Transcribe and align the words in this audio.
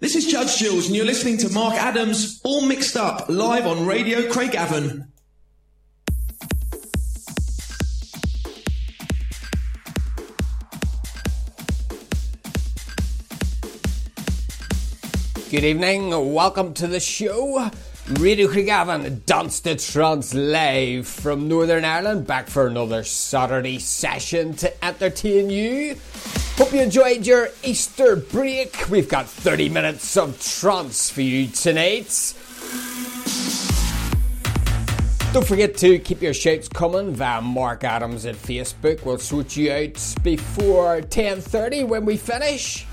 This 0.00 0.16
is 0.16 0.26
Judge 0.28 0.56
Jules, 0.56 0.86
and 0.86 0.96
you're 0.96 1.04
listening 1.04 1.36
to 1.36 1.50
Mark 1.50 1.74
Adams, 1.74 2.40
all 2.42 2.62
mixed 2.62 2.96
up, 2.96 3.28
live 3.28 3.66
on 3.66 3.84
Radio 3.84 4.22
Craigavon. 4.30 5.08
Good 15.50 15.64
evening, 15.64 16.32
welcome 16.32 16.72
to 16.72 16.86
the 16.86 16.98
show. 16.98 17.70
Radio 18.12 18.48
Craigavon, 18.48 19.26
Dance 19.26 19.60
to 19.60 19.76
Trance 19.76 20.32
live 20.32 21.06
from 21.06 21.46
Northern 21.46 21.84
Ireland, 21.84 22.26
back 22.26 22.48
for 22.48 22.66
another 22.66 23.04
Saturday 23.04 23.78
session 23.78 24.54
to 24.54 24.82
entertain 24.82 25.50
you. 25.50 25.96
Hope 26.60 26.74
you 26.74 26.82
enjoyed 26.82 27.26
your 27.26 27.48
Easter 27.62 28.16
break. 28.16 28.90
We've 28.90 29.08
got 29.08 29.26
30 29.26 29.70
minutes 29.70 30.14
of 30.18 30.38
trance 30.42 31.08
for 31.08 31.22
you 31.22 31.46
tonight. 31.46 32.34
Don't 35.32 35.46
forget 35.46 35.78
to 35.78 35.98
keep 36.00 36.20
your 36.20 36.34
shouts 36.34 36.68
coming 36.68 37.14
via 37.14 37.40
Mark 37.40 37.82
Adams 37.82 38.26
at 38.26 38.34
Facebook. 38.34 39.06
We'll 39.06 39.16
sort 39.16 39.56
you 39.56 39.72
out 39.72 40.14
before 40.22 41.00
10.30 41.00 41.88
when 41.88 42.04
we 42.04 42.18
finish. 42.18 42.86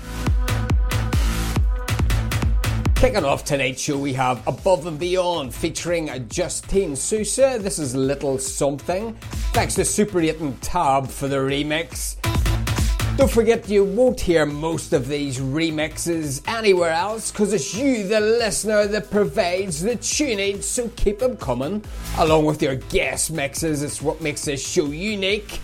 Kicking 2.94 3.22
off 3.22 3.44
tonight's 3.44 3.82
show, 3.82 3.98
we 3.98 4.14
have 4.14 4.44
Above 4.48 4.86
and 4.86 4.98
Beyond 4.98 5.54
featuring 5.54 6.06
Justine 6.30 6.92
Suissa. 6.92 7.60
This 7.60 7.78
is 7.78 7.94
Little 7.94 8.38
Something. 8.38 9.12
Thanks 9.52 9.74
to 9.74 9.84
Super 9.84 10.22
8 10.22 10.38
and 10.38 10.62
Tab 10.62 11.08
for 11.08 11.28
the 11.28 11.36
remix. 11.36 12.16
Don't 13.18 13.28
forget 13.28 13.68
you 13.68 13.82
won't 13.82 14.20
hear 14.20 14.46
most 14.46 14.92
of 14.92 15.08
these 15.08 15.40
remixes 15.40 16.40
anywhere 16.46 16.92
else 16.92 17.32
because 17.32 17.52
it's 17.52 17.74
you, 17.74 18.06
the 18.06 18.20
listener, 18.20 18.86
that 18.86 19.10
provides 19.10 19.82
the 19.82 19.96
tunage, 19.96 20.62
so 20.62 20.88
keep 20.94 21.18
them 21.18 21.36
coming. 21.36 21.82
Along 22.18 22.44
with 22.44 22.62
your 22.62 22.76
guest 22.76 23.32
mixes, 23.32 23.82
it's 23.82 24.00
what 24.00 24.20
makes 24.20 24.44
this 24.44 24.64
show 24.64 24.84
unique. 24.84 25.58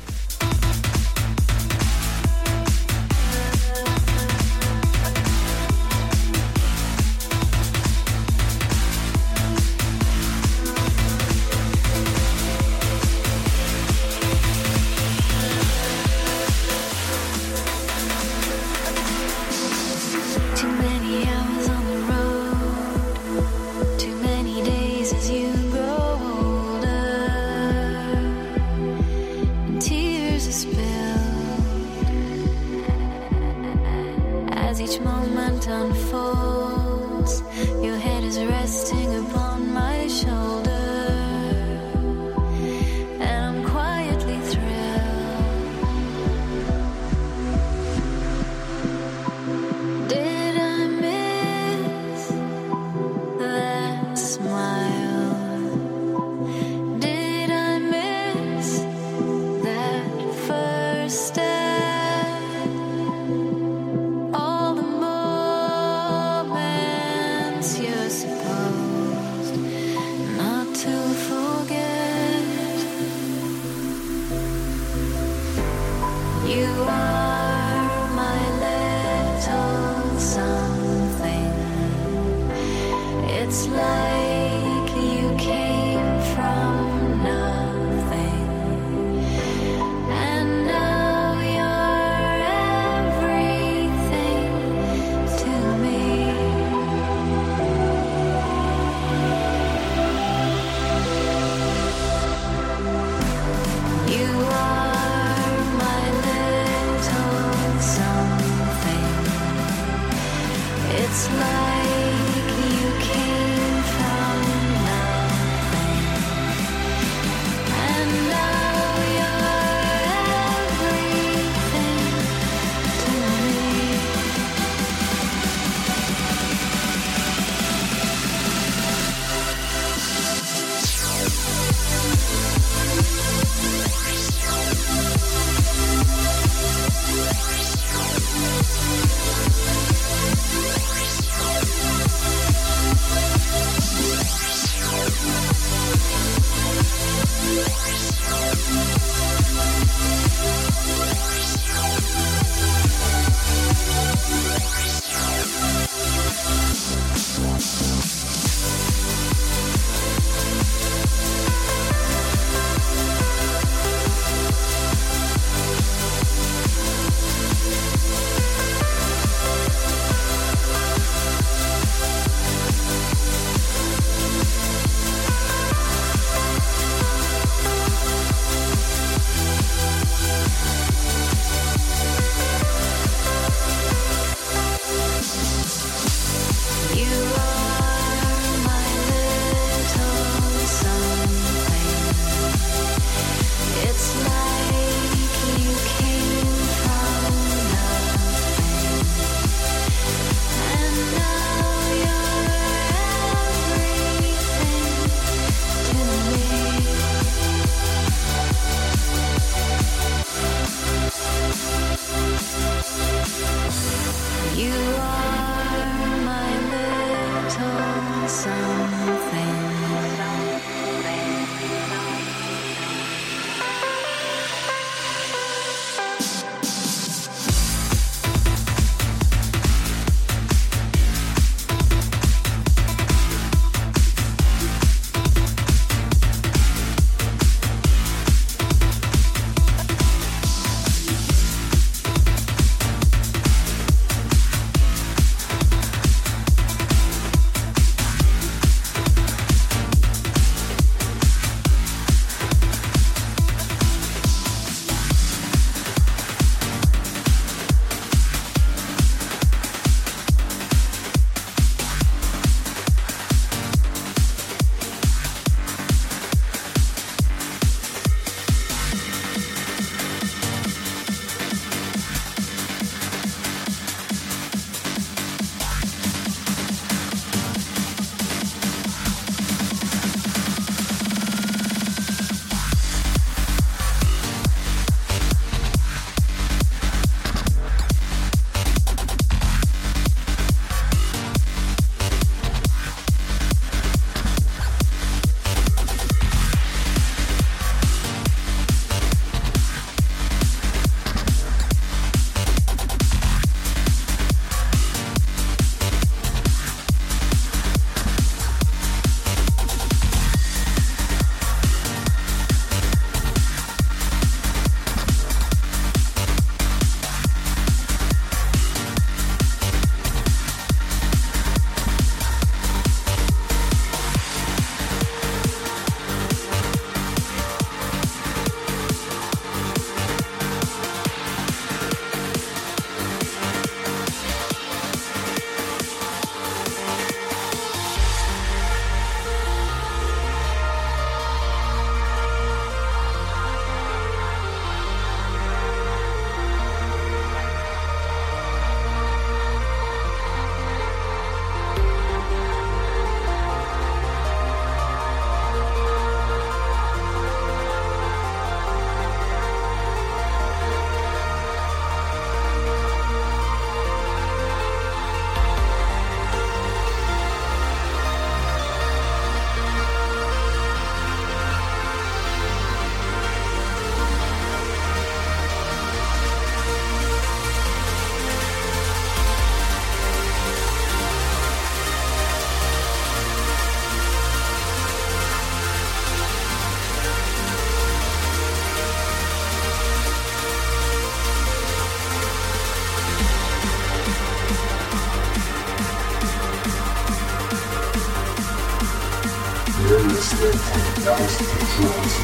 that 400.52 401.04
does 401.04 401.38
just 401.38 402.20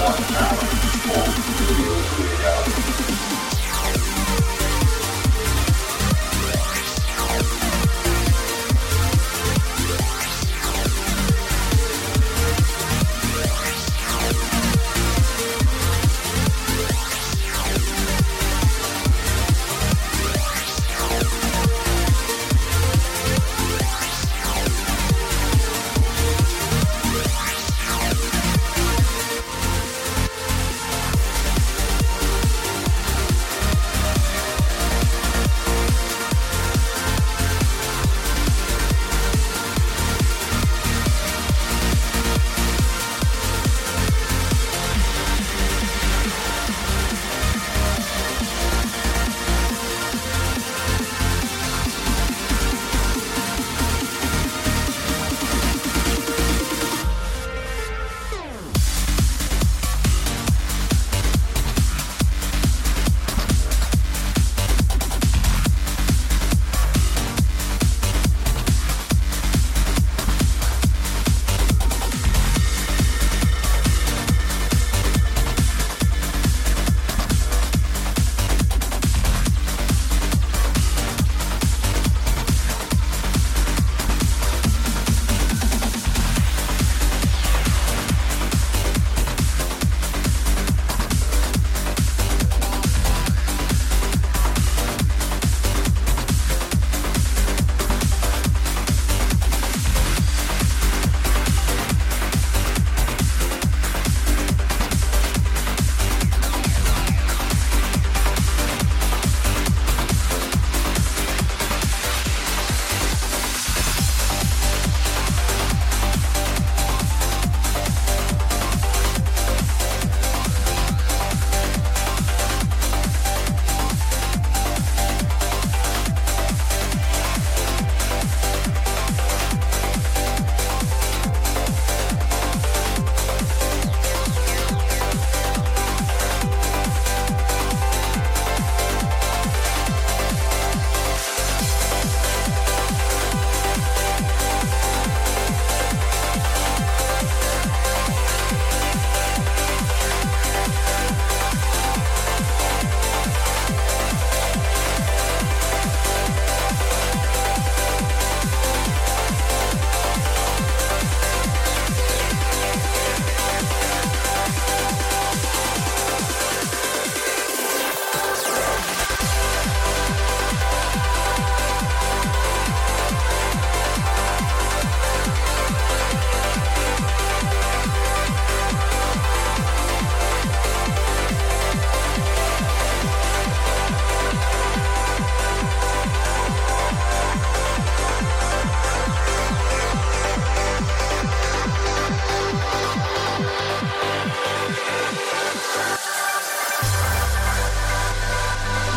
one 0.00 0.22
hour 0.38 0.64
of 1.14 1.34
video 1.58 1.92
out. 2.46 3.15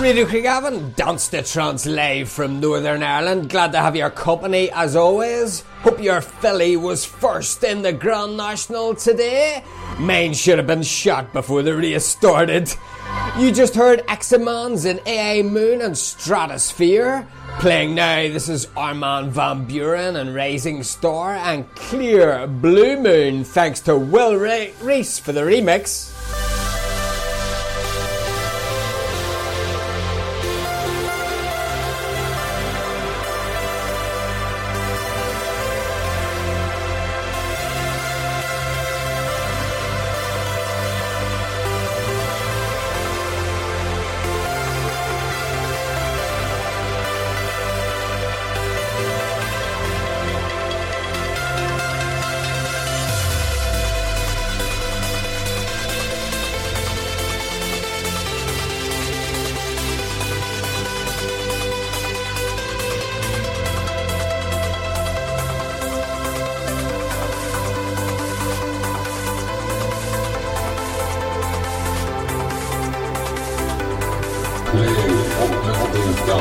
Radio 0.09 0.25
Craigavon, 0.25 0.95
Dance 0.95 1.27
the 1.27 1.43
Trance 1.43 1.85
live 1.85 2.29
from 2.29 2.59
Northern 2.59 3.03
Ireland. 3.03 3.47
Glad 3.47 3.73
to 3.73 3.77
have 3.77 3.95
your 3.95 4.09
company 4.09 4.71
as 4.71 4.95
always. 4.95 5.61
Hope 5.81 6.01
your 6.01 6.19
filly 6.19 6.75
was 6.75 7.05
first 7.05 7.63
in 7.63 7.83
the 7.83 7.93
Grand 7.93 8.35
National 8.35 8.95
today. 8.95 9.63
Mine 9.99 10.33
should 10.33 10.57
have 10.57 10.65
been 10.65 10.81
shot 10.81 11.31
before 11.31 11.61
the 11.61 11.77
race 11.77 12.07
started. 12.07 12.73
You 13.37 13.51
just 13.51 13.75
heard 13.75 13.99
Examans 14.07 14.87
in 14.87 14.97
AA 15.05 15.47
Moon 15.47 15.79
and 15.79 15.95
Stratosphere. 15.95 17.27
Playing 17.59 17.93
now, 17.93 18.23
this 18.23 18.49
is 18.49 18.67
Armin 18.75 19.29
Van 19.29 19.67
Buuren 19.67 20.19
and 20.19 20.33
Rising 20.33 20.81
Star 20.81 21.35
and 21.35 21.69
Clear 21.75 22.47
Blue 22.47 22.99
Moon, 22.99 23.43
thanks 23.43 23.79
to 23.81 23.95
Will 23.95 24.35
Reese 24.37 25.19
for 25.19 25.33
the 25.33 25.41
remix. 25.41 26.18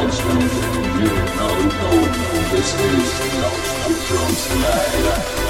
You 0.09 0.15
know, 0.15 0.25
know, 1.37 1.69
know, 1.69 2.49
this 2.51 2.73
is 2.81 3.09
Johnson 3.37 3.93
Johnson. 4.09 5.48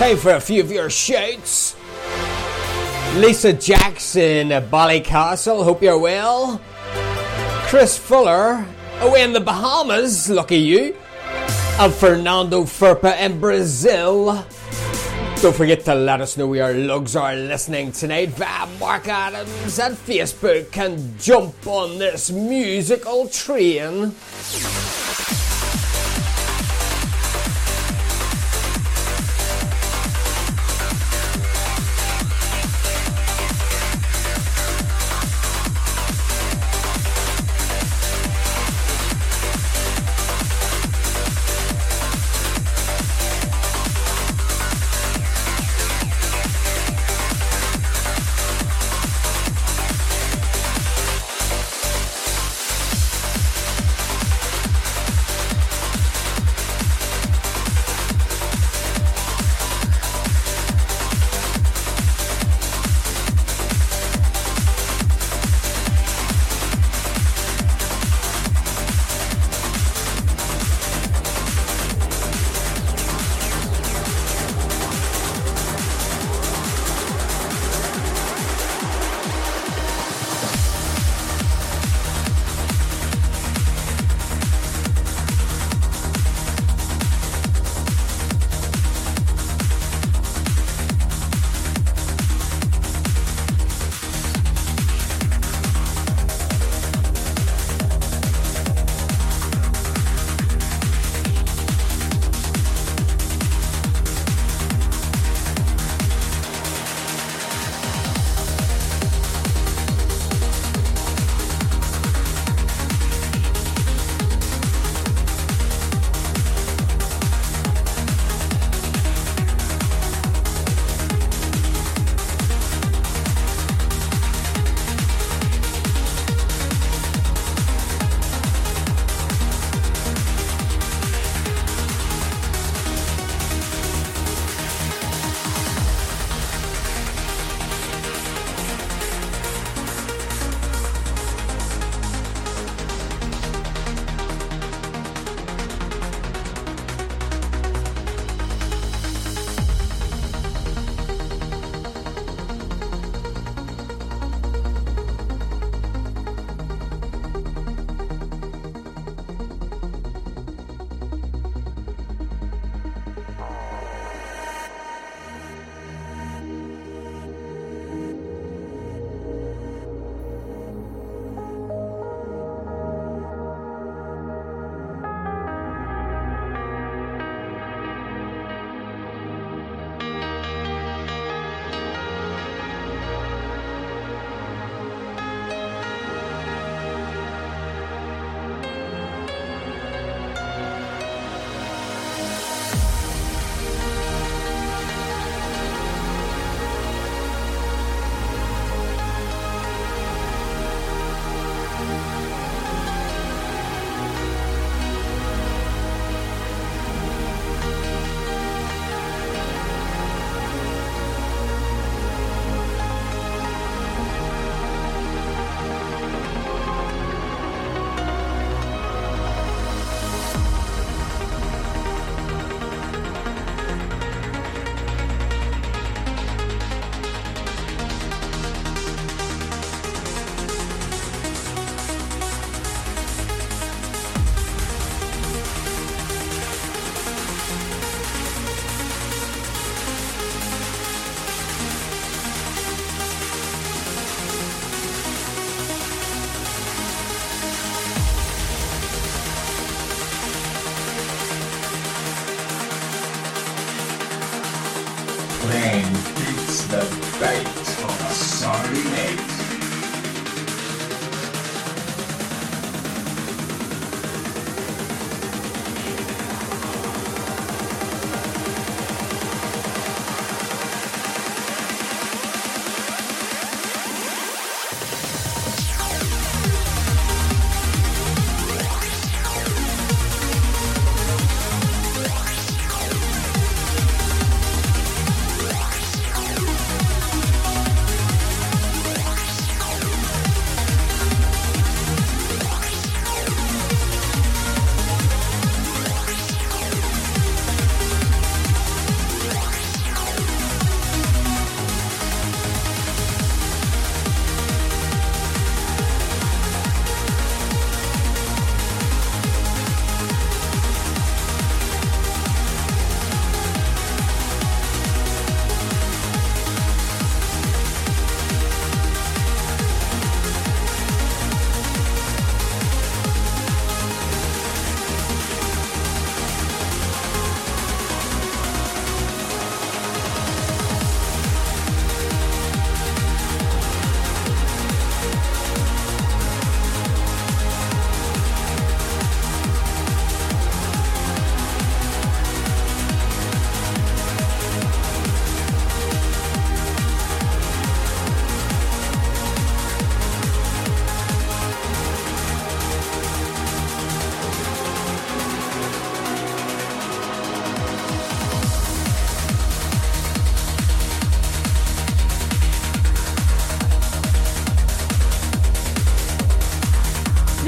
Time 0.00 0.16
for 0.16 0.32
a 0.32 0.40
few 0.40 0.62
of 0.62 0.72
your 0.72 0.88
shouts. 0.88 1.76
Lisa 3.16 3.52
Jackson 3.52 4.50
at 4.50 4.70
Ballycastle, 4.70 5.62
hope 5.62 5.82
you're 5.82 5.98
well. 5.98 6.58
Chris 7.66 7.98
Fuller, 7.98 8.64
away 9.00 9.22
in 9.22 9.34
the 9.34 9.40
Bahamas, 9.40 10.30
lucky 10.30 10.56
you. 10.56 10.96
And 11.78 11.92
Fernando 11.92 12.62
Furpa 12.62 13.20
in 13.20 13.40
Brazil. 13.40 14.42
Don't 15.42 15.54
forget 15.54 15.84
to 15.84 15.94
let 15.94 16.22
us 16.22 16.38
know 16.38 16.46
where 16.46 16.72
your 16.72 16.86
lugs 16.86 17.14
are 17.14 17.36
listening 17.36 17.92
tonight 17.92 18.30
via 18.30 18.66
Mark 18.78 19.06
Adams 19.06 19.78
and 19.78 19.94
Facebook 19.96 20.72
can 20.72 21.14
jump 21.18 21.66
on 21.66 21.98
this 21.98 22.30
musical 22.30 23.28
train. 23.28 24.14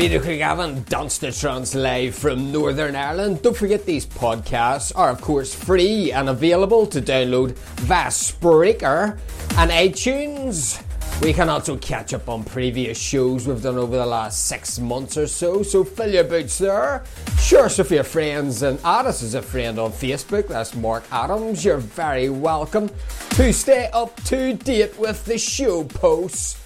Peter 0.02 0.18
Craigavon, 0.18 0.84
Dance 0.86 1.18
the 1.18 1.30
Trance 1.30 1.76
live 1.76 2.12
from 2.16 2.50
Northern 2.50 2.96
Ireland. 2.96 3.40
Don't 3.40 3.56
forget 3.56 3.86
these 3.86 4.04
podcasts 4.04 4.90
are 4.96 5.10
of 5.10 5.20
course 5.20 5.54
free 5.54 6.10
and 6.10 6.28
available 6.28 6.88
to 6.88 7.00
download 7.00 7.52
via 7.86 8.08
Spreaker 8.08 9.16
and 9.58 9.70
iTunes. 9.70 10.82
We 11.22 11.32
can 11.32 11.48
also 11.48 11.76
catch 11.76 12.14
up 12.14 12.28
on 12.28 12.42
previous 12.42 12.98
shows 12.98 13.46
we've 13.46 13.62
done 13.62 13.78
over 13.78 13.96
the 13.96 14.04
last 14.04 14.48
six 14.48 14.80
months 14.80 15.16
or 15.16 15.28
so, 15.28 15.62
so 15.62 15.84
fill 15.84 16.12
your 16.12 16.24
boots 16.24 16.58
there. 16.58 17.04
Share 17.38 17.66
us 17.66 17.78
with 17.78 17.92
your 17.92 18.02
friends 18.02 18.62
and 18.62 18.80
add 18.84 19.06
us 19.06 19.22
as 19.22 19.34
a 19.34 19.42
friend 19.42 19.78
on 19.78 19.92
Facebook. 19.92 20.48
That's 20.48 20.74
Mark 20.74 21.04
Adams. 21.12 21.64
You're 21.64 21.78
very 21.78 22.28
welcome 22.28 22.90
to 23.30 23.52
stay 23.52 23.88
up 23.92 24.20
to 24.24 24.54
date 24.54 24.98
with 24.98 25.24
the 25.26 25.38
show 25.38 25.84
posts 25.84 26.61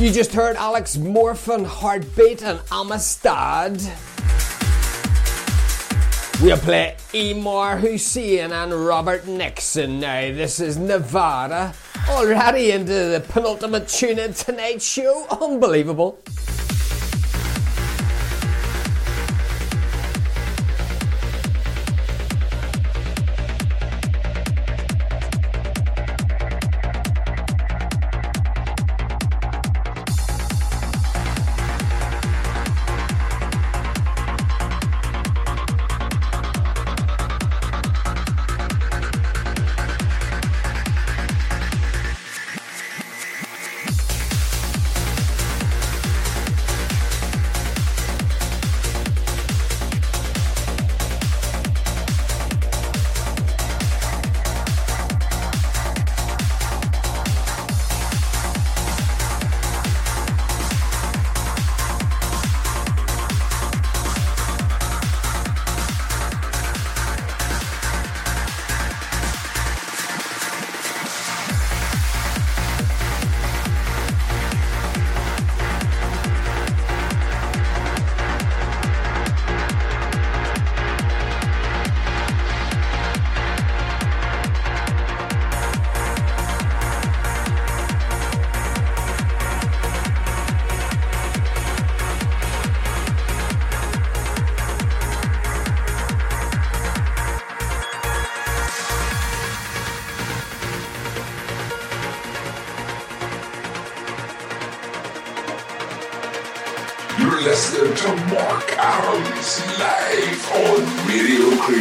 You 0.00 0.10
just 0.10 0.32
heard 0.32 0.56
Alex 0.56 0.96
Morphin, 0.96 1.62
Heartbeat, 1.62 2.42
and 2.42 2.58
Amistad. 2.72 3.82
We'll 6.40 6.56
play 6.56 6.96
Emar 7.12 7.78
Hussein 7.78 8.50
and 8.50 8.72
Robert 8.72 9.26
Nickson 9.26 10.00
now. 10.00 10.32
This 10.32 10.58
is 10.58 10.78
Nevada. 10.78 11.74
Already 12.08 12.70
into 12.70 12.94
the 12.94 13.22
penultimate 13.28 13.88
tune 13.88 14.18
in 14.18 14.32
tonight's 14.32 14.86
show. 14.86 15.26
Unbelievable. 15.38 16.18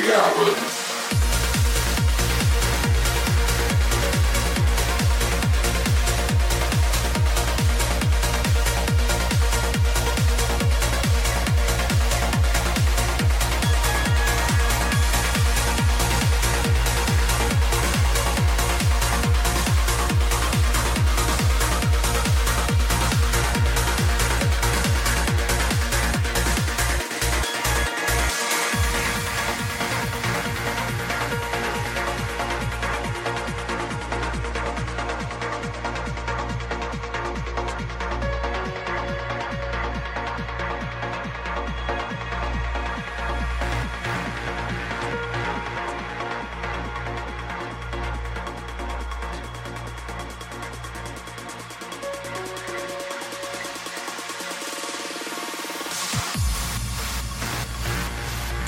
Yeah, 0.10 0.59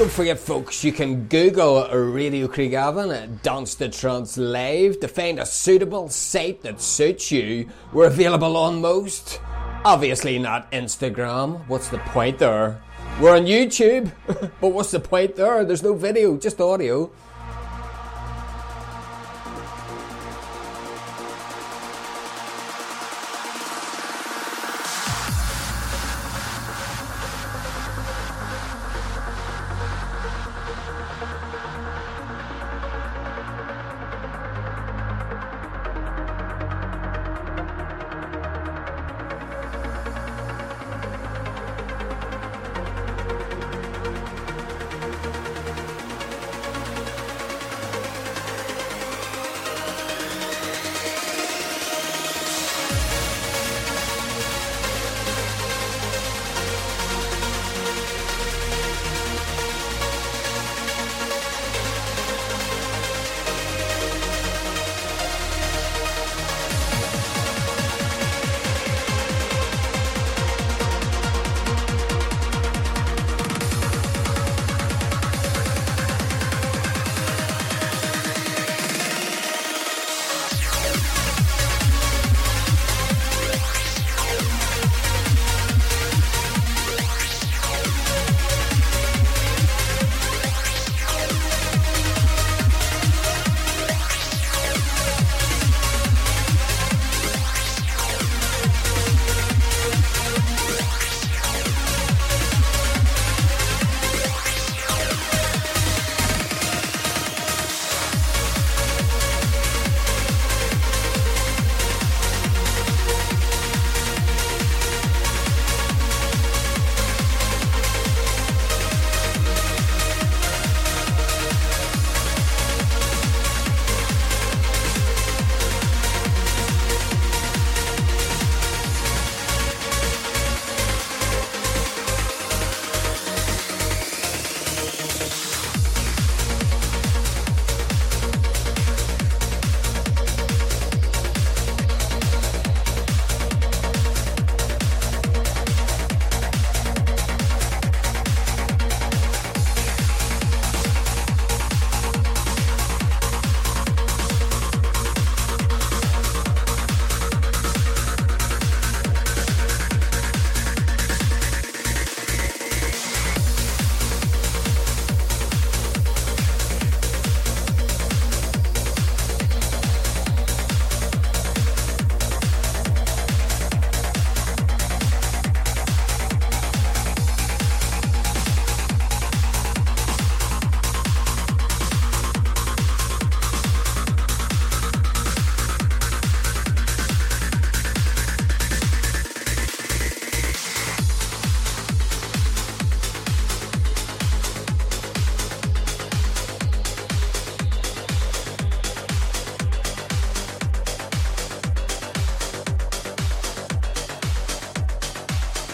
Don't 0.01 0.11
forget, 0.11 0.39
folks, 0.39 0.83
you 0.83 0.91
can 0.91 1.25
Google 1.27 1.87
Radio 1.87 2.47
Craigavon 2.47 3.39
Dance 3.43 3.75
the 3.75 3.87
Trance 3.87 4.35
Live 4.35 4.99
to 4.99 5.07
find 5.07 5.37
a 5.37 5.45
suitable 5.45 6.09
site 6.09 6.63
that 6.63 6.81
suits 6.81 7.31
you. 7.31 7.69
We're 7.93 8.07
available 8.07 8.57
on 8.57 8.81
most. 8.81 9.39
Obviously, 9.85 10.39
not 10.39 10.71
Instagram. 10.71 11.67
What's 11.67 11.89
the 11.89 11.99
point 11.99 12.39
there? 12.39 12.81
We're 13.19 13.35
on 13.35 13.45
YouTube, 13.45 14.11
but 14.59 14.69
what's 14.69 14.89
the 14.89 14.99
point 14.99 15.35
there? 15.35 15.63
There's 15.63 15.83
no 15.83 15.93
video, 15.93 16.35
just 16.35 16.59
audio. 16.59 17.11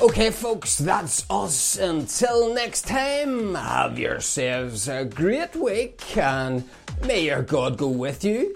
Okay, 0.07 0.31
folks, 0.31 0.77
that's 0.77 1.25
us. 1.29 1.77
Until 1.77 2.53
next 2.53 2.87
time, 2.87 3.55
have 3.55 3.99
yourselves 3.99 4.87
a 4.87 5.03
great 5.03 5.53
week 5.53 6.15
and 6.15 6.63
may 7.05 7.25
your 7.25 7.41
God 7.41 7.77
go 7.77 7.89
with 7.89 8.23
you. 8.23 8.55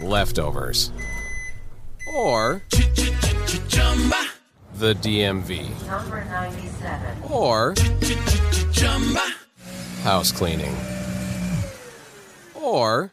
Leftovers, 0.00 0.92
or 2.14 2.62
the 4.74 4.94
DMV, 4.94 5.86
Number 5.86 6.24
97. 6.24 7.22
or 7.30 7.74
house 10.02 10.30
cleaning, 10.32 10.74
or 12.54 13.12